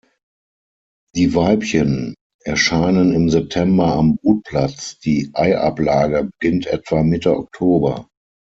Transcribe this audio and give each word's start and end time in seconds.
Die 1.15 1.35
Weibchen 1.35 2.15
erscheinen 2.43 3.11
im 3.13 3.29
September 3.29 3.93
am 3.93 4.15
Brutplatz, 4.17 4.97
die 4.97 5.29
Eiablage 5.35 6.31
beginnt 6.39 6.65
etwa 6.65 7.03
Mitte 7.03 7.37
Oktober. 7.37 8.07